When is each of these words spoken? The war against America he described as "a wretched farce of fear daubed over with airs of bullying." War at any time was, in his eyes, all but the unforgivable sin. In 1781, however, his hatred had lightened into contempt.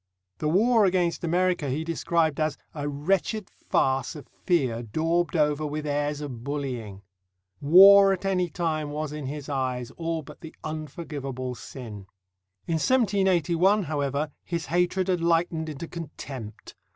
The 0.39 0.49
war 0.49 0.83
against 0.85 1.23
America 1.23 1.69
he 1.69 1.83
described 1.83 2.39
as 2.39 2.57
"a 2.73 2.89
wretched 2.89 3.51
farce 3.51 4.15
of 4.15 4.25
fear 4.47 4.81
daubed 4.81 5.35
over 5.35 5.63
with 5.63 5.85
airs 5.85 6.21
of 6.21 6.43
bullying." 6.43 7.03
War 7.61 8.11
at 8.11 8.25
any 8.25 8.49
time 8.49 8.89
was, 8.89 9.11
in 9.11 9.27
his 9.27 9.47
eyes, 9.47 9.91
all 9.97 10.23
but 10.23 10.41
the 10.41 10.55
unforgivable 10.63 11.53
sin. 11.53 12.07
In 12.65 12.79
1781, 12.81 13.83
however, 13.83 14.31
his 14.43 14.65
hatred 14.65 15.07
had 15.07 15.21
lightened 15.21 15.69
into 15.69 15.87
contempt. 15.87 16.73